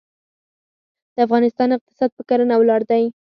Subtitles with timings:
[1.13, 3.03] د افغانستان اقتصاد په کرنه ولاړ دی.